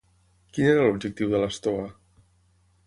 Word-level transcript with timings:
Quin 0.55 0.69
era 0.69 0.87
l'objectiu 0.87 1.31
de 1.35 1.41
l'estoa? 1.45 1.87